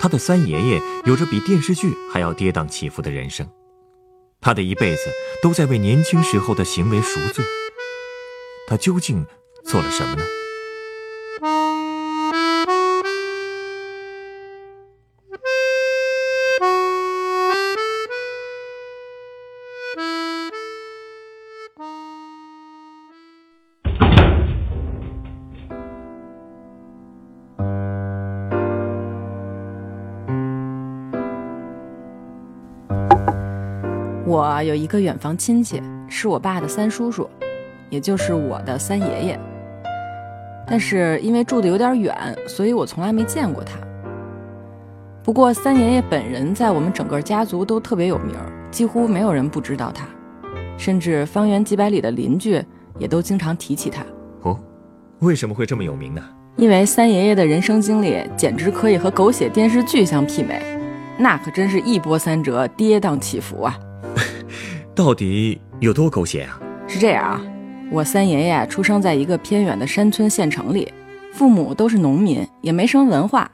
[0.00, 3.48] 他的三爷爷有着比电视剧还要跌宕起伏的人生，
[4.40, 5.02] 他的一辈子
[5.42, 7.44] 都在为年轻时候的行为赎罪。
[8.68, 9.26] 他究竟
[9.64, 10.22] 做了什么呢？
[34.56, 37.28] 我有一个远房亲戚，是我爸的三叔叔，
[37.90, 39.40] 也就是我的三爷爷。
[40.66, 42.16] 但是因为住的有点远，
[42.48, 43.76] 所以我从来没见过他。
[45.22, 48.34] 不过三爷爷本人在我们整个家族都特别有名，
[48.70, 50.06] 几乎没有人不知道他，
[50.78, 52.58] 甚至方圆几百里的邻居
[52.98, 54.02] 也都经常提起他。
[54.40, 54.58] 哦，
[55.18, 56.22] 为什么会这么有名呢？
[56.56, 60.62] 因为三爷爷的人生经历简直可以和狗血电视剧相媲美，
[61.18, 63.78] 那可真是一波三折，跌宕起伏啊！
[64.96, 66.58] 到底有多狗血啊？
[66.88, 67.44] 是这样啊，
[67.92, 70.90] 我三爷爷出生在一个偏远的山村县城里，
[71.34, 73.50] 父母都是农民，也没什么文化。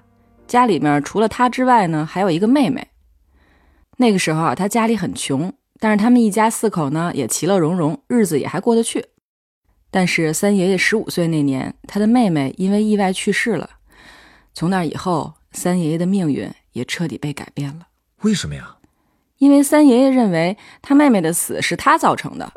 [0.46, 2.86] 家里面除了他之外呢，还有一个妹妹。
[3.96, 9.04] 那个时候啊，他家里很穷，但是他们一家四口呢也其乐融融，日子也还过得去。
[9.90, 13.68] 但是三爷爷十五岁那年，他的妹妹因为意外去世了。
[14.54, 17.88] 从那以后，三爷爷的命运也彻底被改变了。
[18.20, 18.76] 为什么呀？
[19.42, 22.48] 因为三爷爷认为他妹妹的死是他造成的。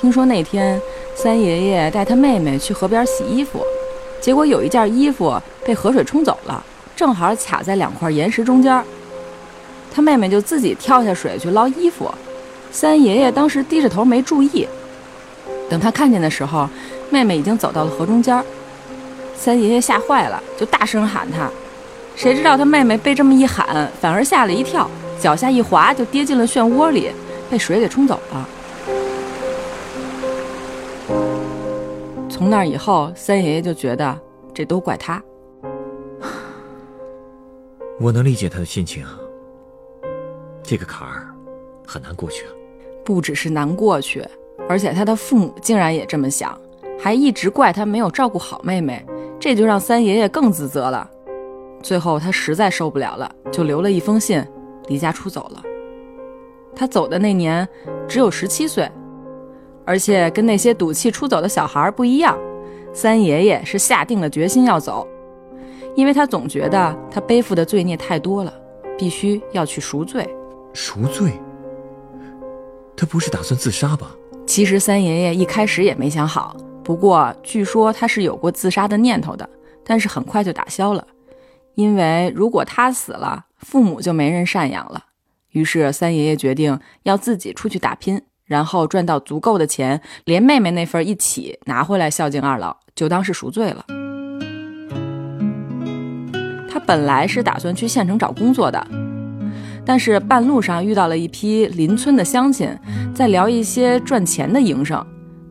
[0.00, 0.80] 听说那天
[1.16, 3.66] 三爷爷带他妹妹去河边洗衣服，
[4.20, 8.84] 结果有一件衣服被河水冲走了，正好卡在两块岩石中间。
[9.92, 12.08] 他妹妹就自己跳下水去捞衣服，
[12.70, 14.68] 三爷爷当时低着头没注意。
[15.68, 16.68] 等他看见的时候，
[17.10, 18.40] 妹妹已经走到了河中间。
[19.34, 21.50] 三爷爷吓坏了，就大声喊他。
[22.16, 24.88] 谁知道他妹妹被这么一喊，反而吓了一跳，
[25.20, 27.10] 脚下一滑就跌进了漩涡里，
[27.50, 28.48] 被水给冲走了。
[32.28, 34.18] 从那以后，三爷爷就觉得
[34.52, 35.22] 这都怪他。
[38.00, 39.04] 我能理解他的心情，
[40.62, 41.28] 这个坎儿
[41.86, 42.50] 很难过去啊。
[43.04, 44.24] 不只是难过去，
[44.68, 46.58] 而且他的父母竟然也这么想，
[46.98, 49.04] 还一直怪他没有照顾好妹妹，
[49.38, 51.10] 这就让三爷爷更自责了。
[51.84, 54.42] 最后，他实在受不了了，就留了一封信，
[54.86, 55.62] 离家出走了。
[56.74, 57.68] 他走的那年
[58.08, 58.90] 只有十七岁，
[59.84, 62.38] 而且跟那些赌气出走的小孩不一样，
[62.94, 65.06] 三爷爷是下定了决心要走，
[65.94, 68.52] 因为他总觉得他背负的罪孽太多了，
[68.96, 70.26] 必须要去赎罪。
[70.72, 71.38] 赎罪？
[72.96, 74.16] 他不是打算自杀吧？
[74.46, 79.46] 其实三爷爷一开始也没想好，不过据说他是有过自杀的念头的，
[79.84, 81.06] 但是很快就打消了。
[81.74, 85.04] 因为如果他死了，父母就没人赡养了。
[85.50, 93.84] 于是三爷爷决定要自己出去打拼，然后赚到足够的钱，连妹妹那份一起拿回来孝敬二老，就当是赎罪了。
[96.68, 98.84] 他本来是打算去县城找工作的，
[99.86, 102.68] 但是半路上遇到了一批邻村的乡亲，
[103.14, 105.04] 在聊一些赚钱的营生。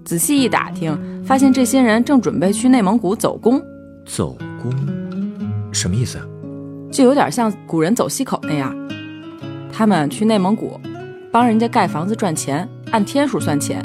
[0.04, 3.62] 仔细一打听，发现这些人正准备去内蒙古走工。
[4.06, 5.03] 走工。
[5.74, 6.20] 什么意思？
[6.92, 8.74] 就有点像古人走西口那样，
[9.72, 10.80] 他们去内蒙古，
[11.32, 13.84] 帮人家盖房子赚钱，按天数算钱，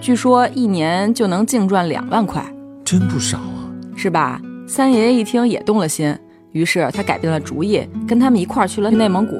[0.00, 2.42] 据说一年就能净赚两万块，
[2.82, 4.40] 真不少啊，是吧？
[4.66, 6.16] 三爷爷一听也动了心，
[6.52, 9.36] 于是他改变了主意，跟他们一块儿去了内蒙古。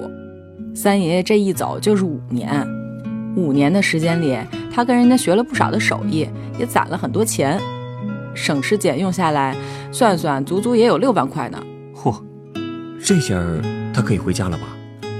[0.75, 2.49] 三爷爷这一走就是五年，
[3.37, 4.37] 五年的时间里，
[4.71, 6.29] 他跟人家学了不少的手艺，
[6.59, 7.59] 也攒了很多钱，
[8.35, 9.57] 省吃俭用下来，
[9.91, 11.59] 算算足足也有六万块呢。
[12.00, 12.23] 嚯，
[13.05, 13.35] 这下
[13.93, 14.65] 他可以回家了吧？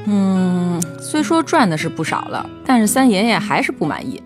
[0.06, 4.22] 嗯，虽说赚的是不少了，但是三爷爷还是不满意，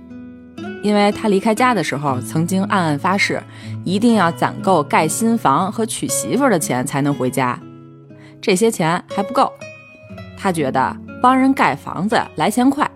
[0.83, 3.43] 因为他离开家的时候曾经暗暗发誓，
[3.85, 7.59] 一定要攒够盖新房和娶媳妇的钱才能回家。
[8.41, 9.51] 这些钱还不够，
[10.37, 12.89] 他觉得帮人盖房子来钱快，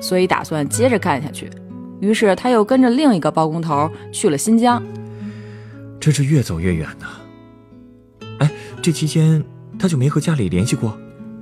[0.00, 1.48] 所以打算接着干下去。
[2.00, 4.82] 于是他又跟着另一个包工头去了新疆，
[6.00, 7.06] 真是越走越远呐。
[7.06, 7.23] 哎，
[8.84, 9.42] 这期间。
[9.76, 10.96] 他就没和家里联系过？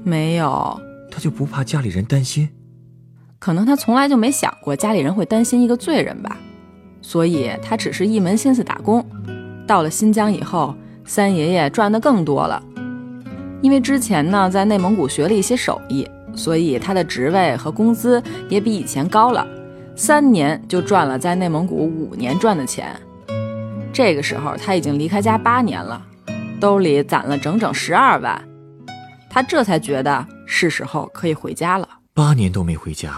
[0.04, 0.80] 没有。
[1.10, 2.48] 他就不怕家里人担心？
[3.38, 6.36] 可能他从来就没想过家里人会担心一个罪人吧，
[7.02, 9.04] 所以他只是一门心思打工。
[9.66, 10.74] 到了新疆以后，
[11.04, 12.62] 三爷爷赚的更多了，
[13.60, 19.46] 因为之前呢在内蒙古学了一些手艺，所以他的职位和工资也比以前高了。
[19.94, 22.96] 三年就赚了在内蒙古五年赚的钱。
[23.92, 26.02] 这个时候他已经离开家八年了，
[26.62, 28.40] 兜里攒了整整十二万，
[29.28, 31.88] 他这才觉得是时候可以回家了。
[32.14, 33.12] 八年都没回家，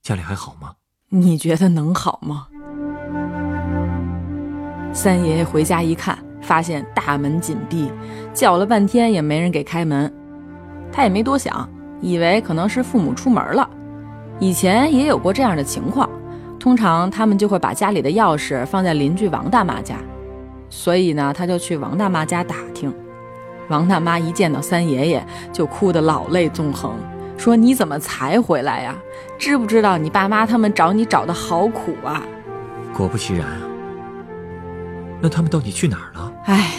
[0.00, 0.74] 家里还好吗？
[1.08, 2.46] 你觉得能好吗？
[4.92, 7.90] 三爷爷回家一看，发现大门紧闭，
[8.32, 10.14] 叫了半天也没人给开门。
[10.92, 11.68] 他也没多想，
[12.00, 13.68] 以为可能是父母出门了。
[14.38, 16.08] 以前也有过这样的情况，
[16.56, 19.96] 通常他们就会把家里的钥匙放在邻居王大妈家，
[20.70, 22.94] 所以呢，他就去王大妈家打听。
[23.68, 25.22] 王大妈一见到三爷爷，
[25.52, 26.94] 就哭得老泪纵横。
[27.36, 28.94] 说你怎么才回来呀？
[29.38, 32.22] 知不知道你爸妈他们找你找的好苦啊？
[32.94, 33.60] 果不其然啊。
[35.20, 36.32] 那他们到底去哪儿了？
[36.44, 36.70] 唉，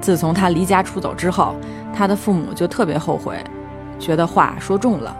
[0.00, 1.54] 自从他离家出走之后，
[1.92, 3.36] 他的父母就特别后悔，
[3.98, 5.16] 觉得话说重了。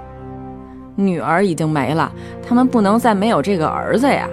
[0.97, 2.13] 女儿已经没了，
[2.47, 4.29] 他们不能再没有这个儿子呀，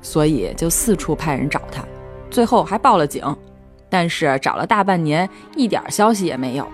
[0.00, 1.82] 所以就四处派人找他，
[2.30, 3.24] 最后还报了警，
[3.88, 6.66] 但是找了大半年，一点消息也没有。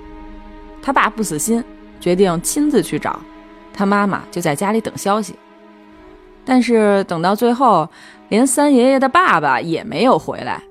[0.83, 1.65] 他爸不死心。
[1.99, 3.19] 决定亲自去找，
[3.73, 5.35] 他妈妈就在家里等消息。
[6.45, 7.89] 但是等到最后，
[8.29, 10.63] 连三爷爷的爸爸也没有回来。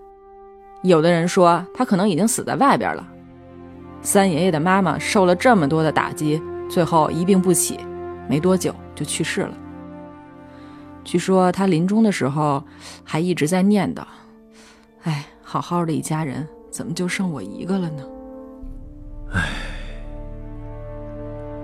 [0.84, 3.06] 有的人说他可能已经死在外边了。
[4.04, 6.40] 三爷爷的妈妈受了这么多的打击，
[6.70, 7.80] 最后一病不起，
[8.30, 9.54] 没多久就去世了。
[11.04, 12.64] 据说他临终的时候
[13.04, 14.04] 还一直在念叨
[15.06, 18.04] ：“哎，好好的一家人，怎么就剩我一个了呢？”
[19.34, 19.42] 哎。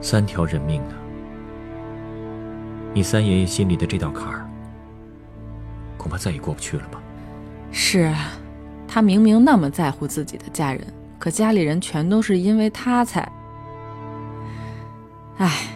[0.02, 0.96] 三条人命呢？
[2.94, 4.50] 你三爷爷心里的这道坎儿，
[5.98, 7.00] 恐怕再也过不去了吧？
[7.72, 8.32] 是啊，
[8.88, 10.82] 他明明那么在乎自己的家人，
[11.18, 13.32] 可家里人全都是因为他才……
[15.38, 15.68] 唉，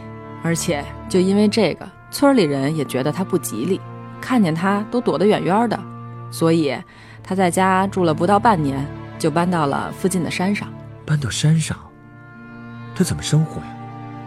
[0.43, 3.79] 而且就因为这个，村里人也觉得他不吉利，
[4.19, 5.79] 看见他都躲得远远的。
[6.31, 6.75] 所以
[7.25, 8.85] 他在家住了不到半年，
[9.17, 10.71] 就搬到了附近的山上。
[11.03, 11.75] 搬到山上，
[12.95, 13.75] 他怎么生活呀？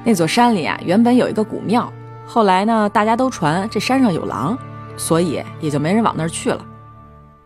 [0.04, 1.92] 那座山里啊，原本有一个古庙，
[2.26, 4.58] 后来呢，大家都传这山上有狼，
[4.96, 6.66] 所以也就没人往那儿去了。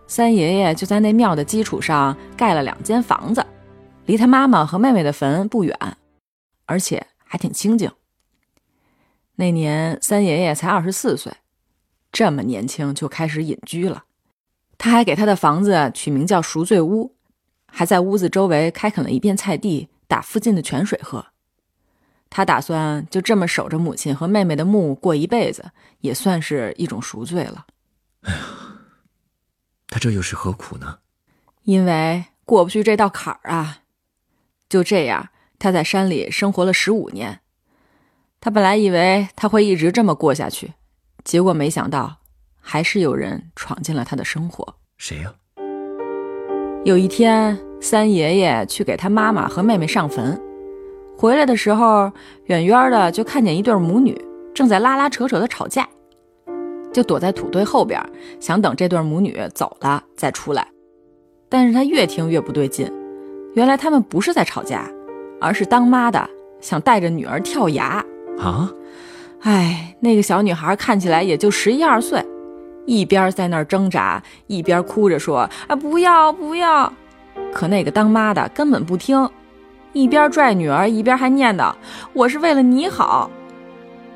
[0.06, 3.44] 三爷爷就在那庙的基础上盖了两间房子，
[4.06, 5.76] 离他妈妈和妹妹的坟不远，
[6.64, 7.90] 而且还挺清静。
[9.36, 11.32] 那年三爷爷才二十四岁，
[12.10, 14.04] 这么年轻就开始隐居了。
[14.82, 17.14] 他还给他的房子取名叫赎罪屋，
[17.66, 21.24] 还在屋子周围开垦了一片菜地，打附近的泉水喝。
[22.28, 25.70] 他打算就这么守着母亲和妹妹的墓过一辈子，
[26.00, 27.66] 也算是一种赎罪了。
[28.22, 28.40] 哎呀，
[29.86, 30.98] 他这又是何苦呢？
[31.62, 33.82] 因为过不去这道坎儿啊！
[34.68, 35.28] 就这样，
[35.60, 37.38] 他在山里生活了十五年。
[38.40, 40.74] 他本来以为他会一直这么过下去，
[41.22, 42.21] 结果没想到，
[42.62, 44.66] 还是有人闯进了他的生活。
[44.96, 45.34] 谁呀？
[46.84, 50.40] 有一天，三爷爷去给他妈妈和妹妹上坟。
[51.18, 52.10] 回来的时候，
[52.46, 54.18] 远远的就看见一对母女
[54.54, 55.86] 正在拉拉扯扯的吵架，
[56.92, 58.00] 就躲在土堆后边，
[58.40, 60.66] 想等这对母女走了再出来。
[61.48, 62.90] 但是他越听越不对劲，
[63.54, 64.90] 原来他们不是在吵架，
[65.40, 66.28] 而是当妈的
[66.60, 68.04] 想带着女儿跳崖
[68.38, 68.72] 啊！
[69.40, 72.24] 哎，那个小女孩看起来也就十一二岁，
[72.86, 76.92] 一边在那儿挣扎，一边哭着说：“啊，不要不要！”
[77.52, 79.28] 可那个当妈的根本不听。
[79.92, 81.72] 一边拽女儿，一边还念叨
[82.14, 83.30] ：“我是为了你好。”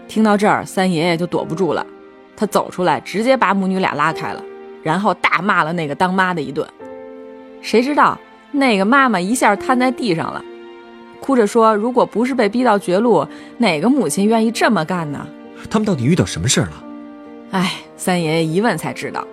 [0.09, 1.87] 听到这儿，三爷爷就躲不住了，
[2.35, 4.43] 他走出来，直接把母女俩拉开了，
[4.83, 6.67] 然后大骂了那个当妈的一顿。
[7.61, 8.19] 谁知道
[8.53, 10.43] 那个妈妈一下瘫在地上了，
[11.21, 13.27] 哭着说：“如果不是被逼到绝路，
[13.59, 15.27] 哪个母亲愿意这么干呢？”
[15.69, 16.85] 他们到底遇到什么事儿了？
[17.51, 19.27] 哎，三爷爷一问才知道，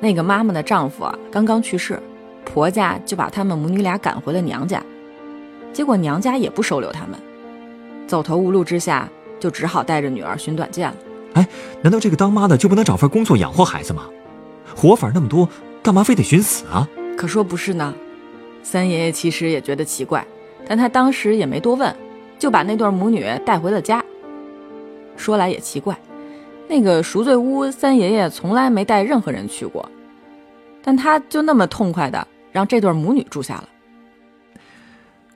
[0.00, 2.00] 那个妈妈的丈夫啊刚刚去世，
[2.44, 4.82] 婆家就把他们母女俩赶回了娘家。
[5.72, 7.18] 结果娘家也不收留他们，
[8.06, 9.08] 走投无路之下，
[9.40, 10.96] 就只好带着女儿寻短见了。
[11.34, 11.48] 哎，
[11.80, 14.02] 难道这个当妈的就不能找份工作养活孩子吗？
[14.76, 15.48] 活法那么多，
[15.82, 16.86] 干嘛非得寻死啊？
[17.16, 17.94] 可说不是呢。
[18.62, 20.26] 三爷爷其实也觉得奇怪，
[20.66, 21.94] 但他当时也没多问，
[22.38, 24.04] 就把那对母女带回了家。
[25.16, 25.96] 说来也奇怪，
[26.72, 29.86] 那个赎罪屋，三爷爷从来没带任何人去过，
[30.82, 33.68] 但他就那么痛快的让这对母女住下了。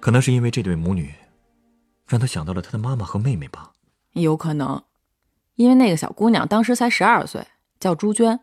[0.00, 1.12] 可能是因为这对母女，
[2.08, 3.70] 让他想到了他的妈妈和妹妹吧。
[4.12, 4.82] 有可能，
[5.56, 7.46] 因为那个小姑娘当时才十二岁，
[7.78, 8.40] 叫朱娟，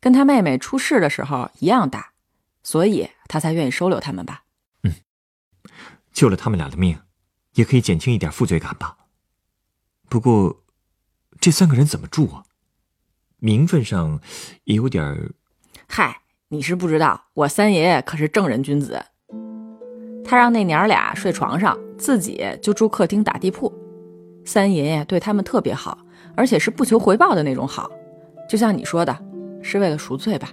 [0.00, 2.12] 跟她妹妹出事的时候一样大，
[2.62, 4.44] 所以他才愿意收留他们吧。
[4.82, 4.94] 嗯，
[6.10, 6.98] 救了他们俩的命，
[7.56, 8.96] 也可以减轻一点负罪感吧。
[10.08, 10.63] 不过，
[11.40, 12.44] 这三个人怎么住啊？
[13.38, 14.20] 名分上
[14.64, 15.32] 也有点儿。
[15.86, 19.04] 嗨，你是不知道，我三爷爷可是正人君子。
[20.24, 23.70] 他让那娘俩睡床上，自己就住客厅打地铺。
[24.46, 25.98] 三爷爷对他们特别好，
[26.34, 27.90] 而且是不求回报的那种好，
[28.48, 29.16] 就像你说的，
[29.62, 30.50] 是为了赎罪吧。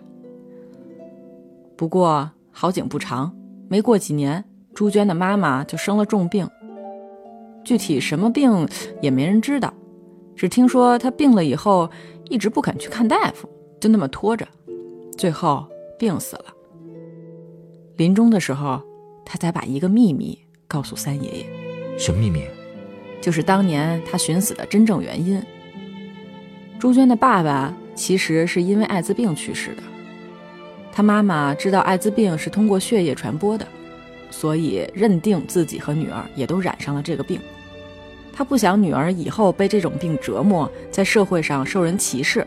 [1.77, 3.33] 不过好景不长，
[3.69, 6.47] 没过几年，朱娟的妈妈就生了重病。
[7.63, 8.67] 具体什么病
[9.01, 9.73] 也没人知道，
[10.41, 11.87] 只听说他病了以后
[12.27, 13.47] 一直不肯去看大夫，
[13.79, 14.47] 就那么拖着，
[15.15, 15.63] 最后
[15.99, 16.45] 病死了。
[17.97, 18.81] 临终的时候。
[19.23, 21.45] 他才把一个秘密告诉三爷爷。
[21.97, 22.43] 什么秘密？
[23.21, 25.41] 就是当年他寻死的真正原因。
[26.79, 29.83] 朱娟的爸爸其实是因为艾滋病去世的。
[30.91, 33.65] 他妈妈知道艾滋病是通过血液传播的，
[34.31, 37.39] 所以认定自己和女儿也都染上了这个病。
[38.33, 42.45] 他不想女儿以后被这种病折磨，在社会上受人歧视，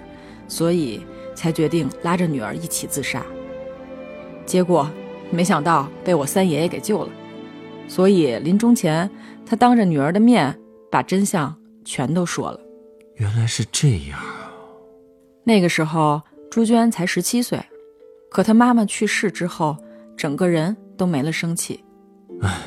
[0.48, 1.00] 所以
[1.34, 3.24] 才决定拉着女儿一起自杀。
[4.46, 4.90] 结果。
[5.30, 7.08] 没想到被我三爷爷给救了，
[7.88, 9.10] 所以临终前，
[9.44, 10.56] 他当着女儿的面
[10.92, 11.52] 把真相
[11.84, 12.60] 全都说了。
[13.16, 14.20] 原来是这样。
[15.42, 17.58] 那个时候朱娟才十七岁，
[18.30, 19.76] 可她妈妈去世之后，
[20.16, 21.82] 整个人都没了生气。
[22.42, 22.60] 唉，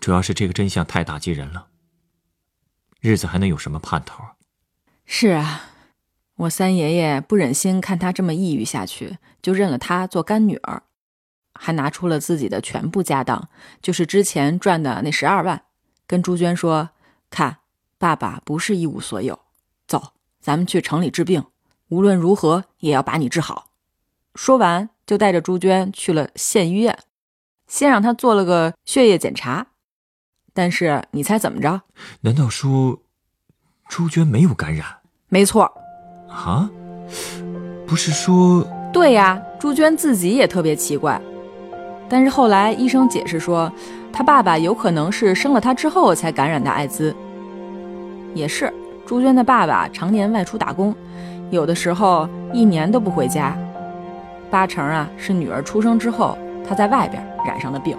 [0.00, 1.67] 主要是这个真相太打击人了。
[3.00, 4.24] 日子还能有什么盼头？
[5.06, 5.70] 是啊，
[6.36, 10.82] 我三爷爷不忍心看她这么抑郁下去，就认了她做干女儿。
[11.60, 13.48] 还拿出了自己的全部家当，
[13.82, 15.62] 就是之前赚的那十二万，
[16.06, 16.90] 跟朱娟说
[17.30, 17.58] ：“看，
[17.98, 19.40] 爸爸不是一无所有，
[19.86, 21.44] 走，咱们去城里治病，
[21.88, 23.70] 无论如何也要把你治好。”
[24.36, 26.96] 说完，就带着朱娟去了县医院，
[27.66, 29.67] 先让她做了个血液检查。
[30.58, 31.80] 但是你猜怎么着？
[32.22, 32.98] 难道说
[33.88, 34.84] 朱娟没有感染？
[35.28, 35.72] 没错。
[36.28, 36.68] 啊？
[37.86, 38.66] 不是说？
[38.92, 41.20] 对呀，朱娟自己也特别奇怪。
[42.08, 43.72] 但是后来医生解释说，
[44.12, 47.14] 她爸爸有可能是生了她之后才感染的艾滋。
[48.34, 48.74] 也是，
[49.06, 50.92] 朱娟的爸爸常年外出打工，
[51.50, 53.56] 有的时候一年都不回家，
[54.50, 56.36] 八成啊是女儿出生之后
[56.68, 57.96] 他在外边染上的病。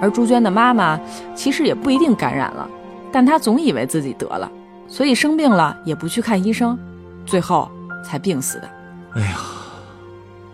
[0.00, 1.00] 而朱娟的妈妈
[1.34, 2.68] 其实也不一定感染了，
[3.12, 4.50] 但她总以为自己得了，
[4.88, 6.78] 所以生病了也不去看医生，
[7.24, 7.70] 最后
[8.04, 8.68] 才病死的。
[9.14, 9.38] 哎呀，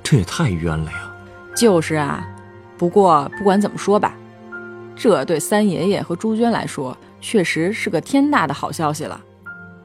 [0.02, 1.12] 这也太冤了呀！
[1.56, 2.25] 就是啊。
[2.78, 4.12] 不过不管怎么说吧，
[4.96, 9.20] 这对三爷爷和朱娟来说确实是个天大的好消息了。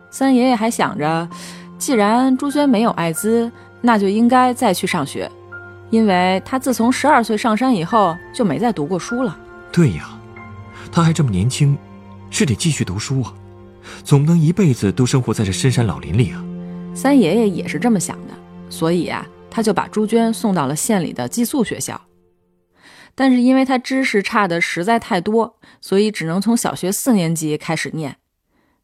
[0.10, 1.30] 三爷爷还想着，
[1.78, 5.30] 既然朱娟没有艾滋，那就应该再去上学，
[5.92, 9.38] 因为他自从十二岁上山以后就没再读过书了。
[9.72, 10.20] 对呀，
[10.92, 11.78] 他还这么年轻，
[12.30, 13.34] 是得继续读书啊，
[14.04, 16.44] 总不能一辈子都生活在这深山老林里啊。
[16.96, 18.34] 三爷爷也是这么想的，
[18.70, 22.02] 所以啊，他就把朱娟送到了县里的寄宿学校。
[23.14, 28.18] 但是因为他知识差的实在太多，所以只能从小学四年级开始念。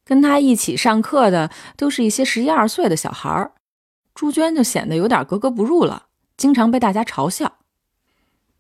[0.06, 3.54] 跟他一起上课的都是一些十一二岁的小孩儿，
[4.14, 7.60] 朱娟就显得有点格格不入了，经常被大家嘲笑。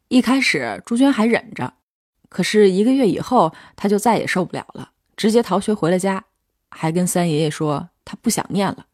[0.07, 1.73] 一开始朱娟还忍着，
[2.33, 6.25] 可是一个月以后，他就再也受不了了，直接逃学回了家，
[6.71, 8.87] 还跟三爷爷说他不想念了。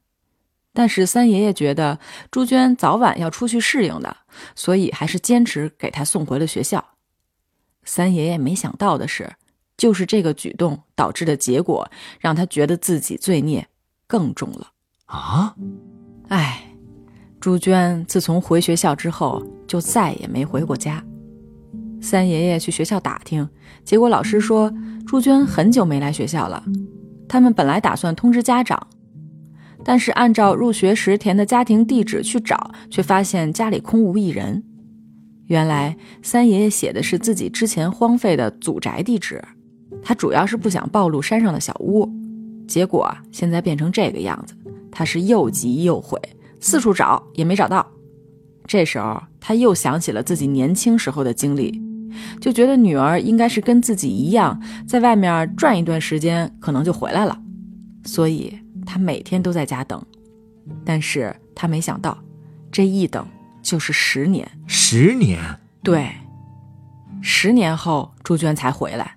[0.74, 4.18] 但是三爷爷觉得朱娟早晚要出去适应的，
[4.56, 6.84] 所以还是坚持给她送回了学校。
[7.84, 9.34] 三爷爷没想到的是，
[9.78, 13.68] 就是这个举动导致的结果，让他觉得自己罪孽
[14.06, 14.72] 更重了。
[15.06, 15.56] 啊！
[16.28, 16.76] 哎，
[17.40, 21.04] 朱娟自从回学校之后，就再也没回过家。
[22.02, 23.48] 三爷爷去学校打听，
[23.84, 24.74] 结果老师说
[25.06, 26.64] 朱娟很久没来学校了。
[27.28, 28.88] 他们本来打算通知家长。
[29.82, 34.62] 但是按照入学时填的家庭地址去找，却发现家里空无一人。
[35.46, 39.42] 原来三爷爷写的是自己之前荒废的祖宅地址，
[40.04, 42.08] 他主要是不想暴露山上的小屋。
[42.68, 44.54] 结果现在变成这个样子，
[44.92, 46.20] 他是又急又悔，
[46.60, 47.90] 四处找也没找到。
[48.68, 51.82] 这时候他又想起了自己年轻时候的经历，
[52.42, 57.40] 就觉得女儿应该是跟自己一样，在外面转一段时间，可能就回来了，
[58.04, 58.58] 所以。
[58.86, 60.04] 他每天都在家等，
[60.84, 62.18] 但是他没想到，
[62.72, 63.24] 这一等
[63.62, 64.50] 就是十年。
[64.66, 65.40] 十年？
[65.84, 66.10] 对。
[67.22, 69.16] 十年后朱娟才回来，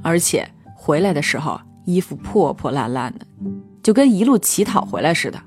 [0.00, 3.26] 而且回来的时候衣服破破烂烂的，
[3.82, 5.42] 就跟一路乞讨回来似的。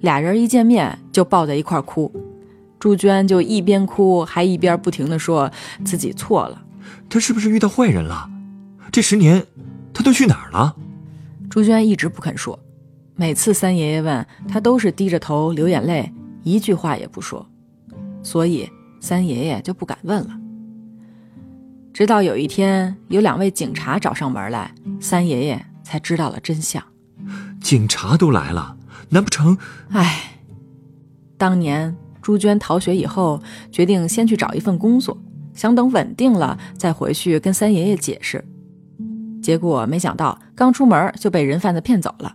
[0.00, 2.10] 俩人一见面就抱在一块哭，
[2.84, 5.50] 朱娟就一边哭还一边不停的说
[5.86, 6.62] 自己错了。
[7.08, 8.28] 他是不是遇到坏人了？
[8.92, 9.42] 这十年
[9.94, 10.76] 他都去哪儿了？
[11.48, 12.60] 朱娟一直不肯说，
[13.16, 16.12] 每次三爷爷问他都是低着头流眼泪，
[16.42, 17.48] 一句话也不说，
[18.22, 18.68] 所以
[19.00, 20.38] 三爷爷就不敢问了。
[21.94, 26.84] 直到有一天，有两位警察找上门来，三爷爷才知道了真相。
[27.62, 28.76] 警察都来了，
[29.08, 29.56] 难不成？
[29.88, 30.34] 唉，
[31.38, 33.38] 当年朱娟逃学以后，
[33.70, 35.14] 决定先去找一份工作，
[35.52, 38.42] 想等稳定了再回去跟三爷爷解释。
[39.42, 42.34] 结果没想到，刚出门就被人贩子骗走了。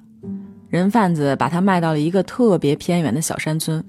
[0.70, 3.84] 人贩子把他卖到了一个特别偏远的小山村，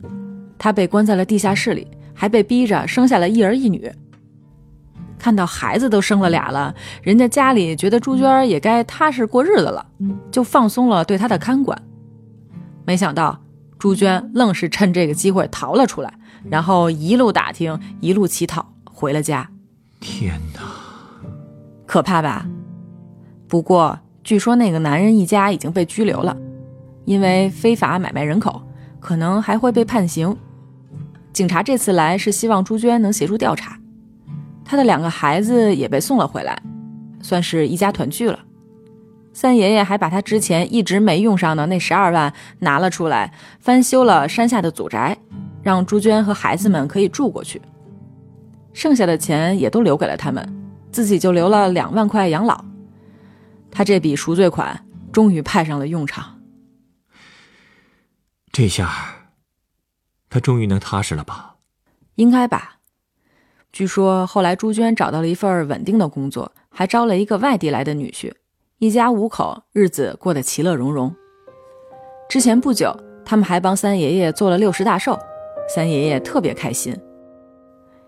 [0.57, 3.93] 他被关在了地下室里，还被逼着生下了一儿一女。
[5.19, 9.87] 看到孩子都生了俩了，人家家里觉得朱娟也该踏实过日子了，
[10.31, 11.79] 就放松了对她的看管。
[12.87, 13.39] 没想到
[13.81, 16.13] 朱娟愣是趁这个机会逃了出来，
[16.45, 19.49] 然后一路打听，一路乞讨，回了家。
[20.01, 20.61] 天哪，
[21.87, 22.47] 可怕吧？
[23.49, 26.37] 不过据说那个男人一家已经被拘留了，
[27.07, 28.63] 因为非法买卖人口，
[29.01, 30.37] 可能还会被判刑。
[31.33, 33.79] 警察这次来是希望朱娟能协助调查。
[34.63, 36.63] 他的两个孩子也被送了回来，
[37.23, 38.39] 算是一家团聚了。
[39.33, 45.17] 三爷爷还把他之前一直没用上的那十二万拿了出来，翻修了山下的祖宅，
[45.63, 47.61] 让朱娟和孩子们可以住过去。
[48.73, 50.47] 剩下的钱也都留给了他们，
[50.93, 52.65] 自己就留了两万块养老。
[53.71, 56.41] 他这笔赎罪款终于派上了用场。
[58.53, 58.91] 这下，
[60.29, 61.55] 他终于能踏实了吧？
[62.17, 62.79] 应该吧。
[63.73, 68.33] 据说后来朱娟找到了一份稳定的工作，还招了一个外地来的女婿，
[68.81, 71.15] 一家五口日子过得其乐融融。
[72.31, 75.19] 之前不久，他们还帮三爷爷做了六十大寿，
[75.69, 76.99] 三爷爷特别开心。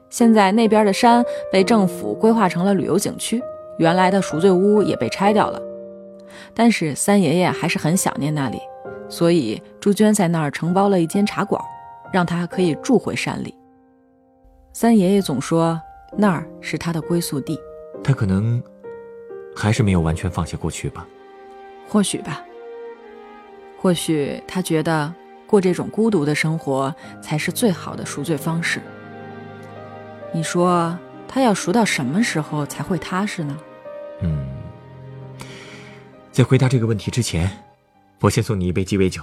[0.08, 3.42] 现在那边的山被政府规划成了旅游景区，
[3.76, 5.60] 原来的赎罪屋也被拆掉了，
[6.54, 8.58] 但是三爷爷还是很想念那里，
[9.10, 11.62] 所以朱娟在那儿承包了一间茶馆，
[12.10, 13.54] 让他可以住回山里。
[14.72, 15.78] 三爷爷总说
[16.16, 17.60] 那儿是他的归宿地，
[18.02, 18.62] 他可能
[19.54, 21.06] 还是没有完全放下过去吧。
[21.88, 22.42] 或许吧。
[23.78, 25.12] 或许他觉得
[25.46, 28.80] 过这种孤独的生活才是最好的赎罪方式。
[30.32, 33.58] 你说他要赎到什么时候才会踏实呢？
[34.22, 34.46] 嗯，
[36.30, 37.50] 在回答这个问题之前，
[38.20, 39.22] 我先送你一杯鸡尾酒。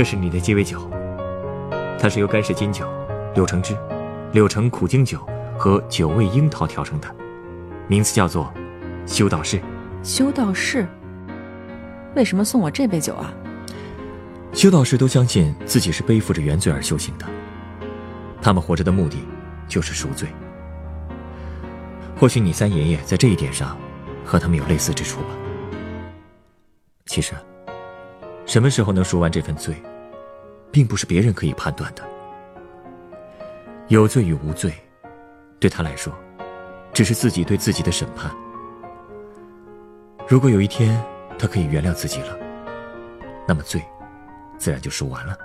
[0.00, 0.90] 这是你的鸡尾酒，
[2.00, 2.88] 它是由干式金酒、
[3.34, 3.76] 柳橙汁、
[4.32, 5.20] 柳橙苦精酒
[5.58, 7.16] 和九味樱桃调成的，
[7.86, 8.50] 名字叫做
[9.06, 9.60] “修道士”。
[10.02, 10.88] 修道士？
[12.16, 13.30] 为什么送我这杯酒啊？
[14.54, 17.26] 修道士都相信自己是背负着原罪而修行的，
[18.40, 19.18] 他们活着的目的
[19.68, 20.30] 就是赎罪。
[22.16, 23.76] 或许你三爷爷在这一点上
[24.24, 25.26] 和他们有类似之处吧。
[27.04, 27.34] 其实。
[28.46, 29.76] 什么时候能赎完这份罪，
[30.70, 32.02] 并不是别人可以判断的。
[33.88, 34.72] 有罪与无罪，
[35.58, 36.12] 对他来说，
[36.92, 38.30] 只是自己对自己的审判。
[40.28, 41.02] 如果有一天
[41.38, 42.38] 他可以原谅自己了，
[43.48, 43.82] 那么罪，
[44.58, 45.36] 自然就赎完了。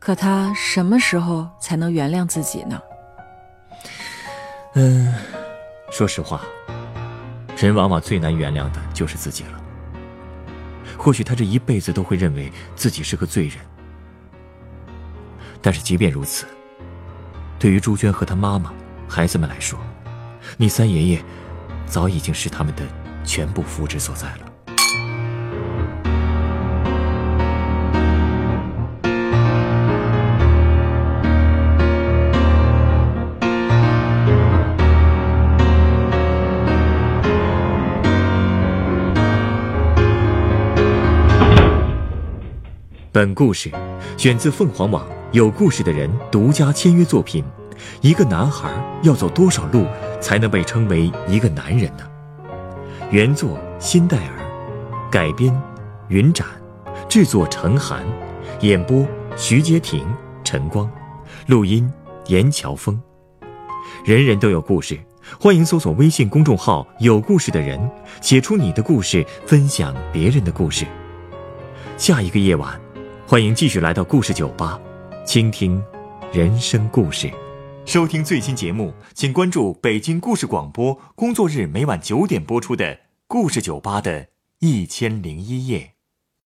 [0.00, 2.80] 可他什么时候才能原谅自己呢？
[4.74, 5.14] 嗯，
[5.90, 6.40] 说实话，
[7.56, 9.60] 人往往最难原谅的就是自己了。
[10.98, 13.58] 或许他这一辈子都会认为自己是个罪人，
[15.62, 16.46] 但是即便如此，
[17.58, 18.72] 对于朱娟和她妈妈、
[19.06, 19.78] 孩子们来说，
[20.56, 21.22] 你三爷爷
[21.86, 22.82] 早已经是他们的
[23.24, 24.46] 全部福祉所在了。
[43.12, 43.70] 本故事
[44.16, 47.44] 选自凤凰网有故事的人独家签约作品。
[48.00, 48.68] 一个男孩
[49.02, 49.86] 要走多少路
[50.20, 52.04] 才能被称为一个男人呢？
[53.10, 54.34] 原作辛黛尔，
[55.10, 55.56] 改编
[56.08, 56.46] 云展，
[57.08, 58.04] 制作陈寒，
[58.60, 60.04] 演播徐杰婷、
[60.42, 60.90] 陈光，
[61.46, 61.90] 录音
[62.26, 63.00] 严乔峰。
[64.04, 64.98] 人人都有故事，
[65.40, 67.80] 欢迎搜索微信公众号“有故事的人”，
[68.20, 70.84] 写出你的故事，分享别人的故事。
[71.96, 72.78] 下一个夜晚，
[73.26, 74.78] 欢迎继续来到故事酒吧，
[75.30, 75.80] 倾听
[76.32, 77.30] 人生故事。
[77.86, 82.84] 收听最新节目，请关注北京故事广播，工作日每晚九点播出的
[83.28, 84.26] 《故事酒吧》的
[84.58, 85.92] 一千零一夜。